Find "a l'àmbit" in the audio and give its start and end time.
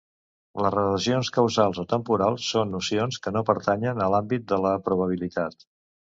4.09-4.51